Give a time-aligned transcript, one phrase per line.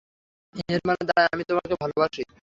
[0.67, 2.21] এর মানে দাঁড়ায়, আমি তোমাকে ভালোবাসি।